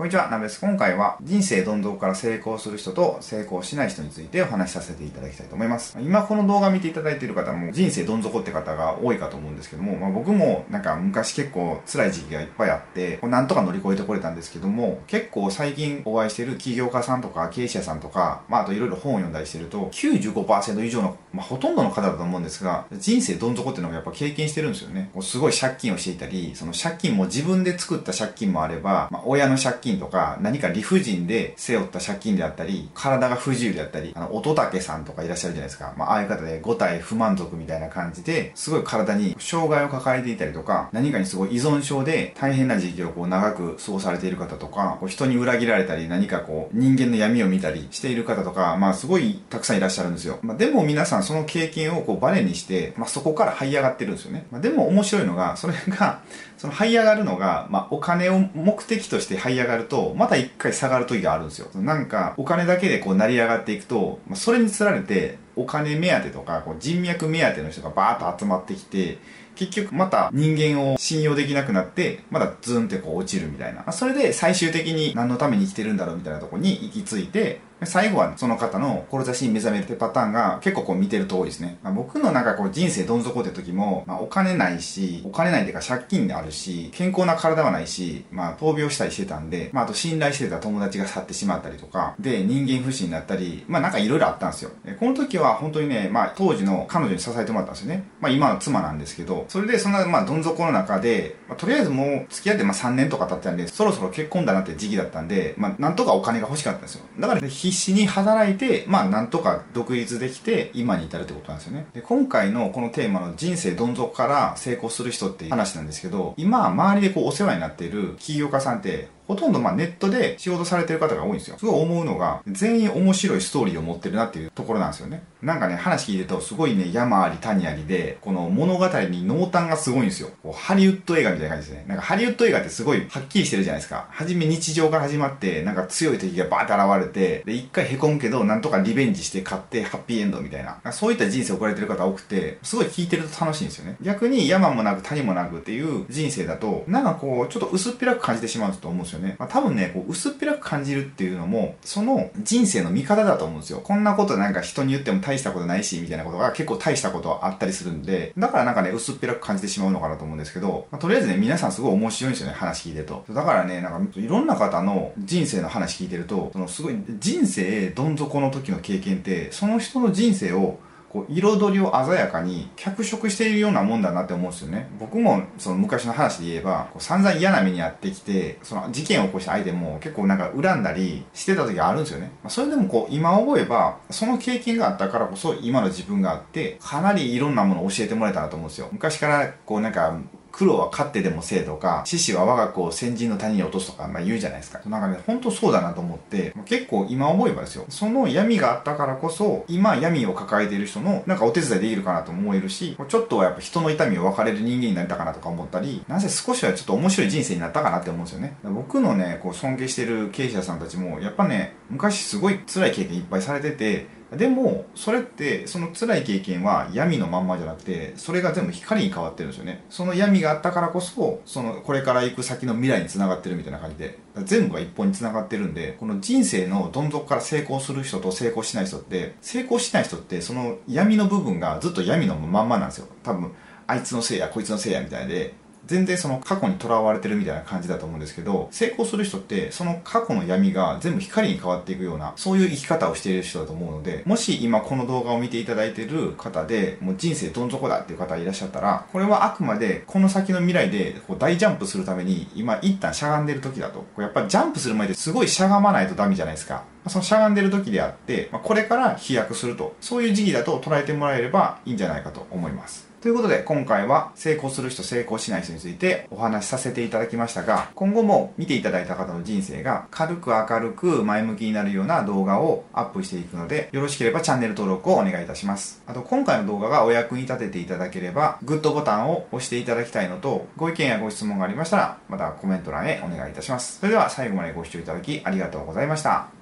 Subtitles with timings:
[0.00, 0.58] こんにちは、なべです。
[0.58, 5.94] 今回は人生どん底から成功する人と成功しない人についてお話しさせていただきたいと思います。
[6.00, 25.10] 今この動画見ていただいている方も人生どん底って方が多いかと思うんですけども、まあ、僕もなんか昔結構辛い時期がいっぱいあって、なんとか乗り越えてこれたんですけども、結構最近お会いしてる起業家さんとか経営者さんとか、まああといろいろ本を読んだりしてると、95%以上の、まあほとんどの方だと思うんですが、人生どん底っていうのがやっぱ経験してるんですよね。
[25.20, 35.94] すごい借金をしていたり、その借金も自分で作った借金もあれば、まあ親の借金とか何か理不尽で背負った借金であったり、体が不自由であったり、あの、乙武さんとかいらっしゃるじゃないですか。
[35.96, 50.38] まあ、ああいう方で5体不満足みたいな感じで、すごい体に障害を抱えていたりとか、何かにすごい依存症で大変な時期をこう長く過ごされている方とか、こう人に裏切られたり、何かこう人間の闇を見たりしている方とか、まあすごいたくさんいらっしゃるんですよ。
[50.42, 54.46] まあ、でも皆さんその経験をこうバネにして、まあそこから這い上がってるんですよね。
[54.50, 56.20] まあ、でも面白いのが、それが、
[56.58, 61.68] その這い上がるのが、まあお金を目的として這い上がると、また一回下がる時があるんですよ。
[61.74, 69.18] なんか、お金だけでこう成り上がっていくと、まあ、それにつられて、お金目当てとか、こう人脈目当ての人がバーッと集まってきて、
[69.56, 73.92] 結局また人間を信用できなくなって、まだズンってこう落ちるみたいな。
[73.92, 81.78] それで最終的に何のために生きてるんだろうみたいなとこに行き着いて、最後はその方の志に目覚めるってパターンが結構こう見てると多いですね。
[81.82, 94.72] まあ、僕のなんかこう人生どん底って時も、まあ、お金ないし、お金ないっていうか借金であるし、健康な体はないし、まあ闘病したりしてたんで、まああと信頼してた友達が去ってしまったりとか、で人間不信になったり、まあなんかいろいろあったんですよ。
[94.98, 98.04] この時は本当にね、まあ当時の彼女に支えてもらったんですよね。
[98.20, 107.04] まあ今の妻なんですけど、それでそんなまあどん底の中で、まあ、とりあえずもう付き合ってまあ3年とか経ったんで、そろそろ結婚だなって時期だったんで、まあなんとかお金が欲しかったんですよ。
[107.18, 111.86] だから、ね、必死に働いて、まあなんとか独立できて今に至るってことなんですよね。
[111.92, 121.56] で、今回のこのテーマの人生どん底から成功する人っていう話なんですけど、今周りでこうお世話になっている起業家さんってほとんどまあネットで仕事されてる方が多いんですよ。
[121.56, 125.22] すごい思うのが、全員面白いストーリーを持ってるなっていうところなんですよね。
[125.40, 130.30] なんかね、話聞いてると、すごいね、山あり谷ありで、この物語に濃淡がすごいんですよ。
[130.42, 131.84] こうハリウッド映画みたいな感じですね。
[131.86, 134.08] なんかハリウッド映画ってすごいはっきりしてるじゃないですか。
[134.10, 140.80] はじめ日常から始まって、なんか強い敵がバーって現れて、で、一回凹むけど、なんとかリベンジして勝ってハッピーエンドみたいな。
[140.90, 143.96] そういった人生を送られてる方多くて、すごい聞いてると楽しいんですよね。
[144.02, 149.19] 逆に山もなく谷もなくっていう人生だと、なんかこう、ちょっと薄っぺらく感じてしまうと思うんですよね。
[149.20, 153.80] ねまあ、多分ね、こう薄っぺらく感じるっていうのも、その人生の見方だと思うんですよ。
[153.80, 163.24] こんなことなんか人に言っても大したことないし、みたいなことが結構大したことあったりするんで、だからなんかね、薄っぺらく感じてしまうのかなと思うんですけど、まあ、とりあえずね、皆さんすごい面白いんですよね、話聞いてると。
[163.30, 170.78] だからね、なんかいろんな方の人生の話聞いてると、そのすごい人生どん底の時の経験って、その人の人生を
[171.12, 174.88] こう彩りを鮮やかに脚色しているようなもんだなって思うんですよね。
[174.98, 188.88] 僕もその昔の話で言えばこう散々嫌な目に遭ってきてその事件を起こした相手も結構なんか恨んだりしてた時があるんですよね、まあ、それでもこう今思えばその経験があったからこそ今の自分があってかなりいろんなものを教えてもらえたなと思うんですよ。
[188.92, 190.16] 昔からこうなんか
[190.52, 194.80] 黒は勝ってでもせえとか、獅子は我が子を先人の谷に落とすとか、まあ言うじゃないですか。
[194.88, 208.54] なんかね、ほんとそうだなと思って、結構今思えばですよ、その闇があったからこそ、今闇を抱えている人の、なんかお手伝いできるかなと思えるし、ちょっとはやっぱ人の痛みを分かれる人間になれたかなとか思ったり、なぜ少しはちょっと面白い人生になったかなって思うんですよね。
[208.64, 219.84] 僕のね、こう尊敬してる経営者さんたちも、やっぱね、昔すごい辛い経験いっぱいされてて、でもそれってその辛い経験は闇のまんまじゃなくてそれが全部光に変わってるんですよね。
[219.90, 224.18] その闇があったからこそそのこれから行く先の未来につながってるみたいな感じで。
[224.44, 233.08] 全部が一本につながってるんでこの人生のどん底から成功する人と成功しない人って成功しない人ってその闇の部分がずっと闇のまんまなんですよ。
[233.24, 233.52] 多分
[233.88, 235.54] あいつのせいやこいつのせいやみたいで。
[235.86, 254.04] 全然その過去にとらわれてるみたいな感じだと思うんですけど、成功する人ってその過去の闇が全部光に変わっていくような、そういう生き方をしている人だと思うので、もし今この動画を見ていただいている方で、もう人生どん底だっていう方いらっしゃったら、これはあくまでこの先の未来でこう大ジャンプするために、今一旦しゃがんでる時だと。
[254.18, 256.84] やっぱりジャンプする前ですごいしゃがまないとダメじゃないですか。
[257.08, 263.10] そのしゃがんでる時であって、まこれから飛躍すると、そういう時期だと捉えてもらえればいいんじゃないかと思います。
[263.20, 276.02] ということで今回は成功する人成功しない人についてお話しさせていただきましたが今後も見ていただいた方の人生が軽く明るく前向きになるような動画をアップしていくのでよろしければチャンネル登録をお願いいたします。
[276.06, 283.98] あと今回の動画がお役に立てていただければグッドボタンを押していただきたいのとご意見やご質問がありましたらまたコメント欄へお願いいたします。
[283.98, 286.59] それでは最後までご視聴いただきありがとうございました。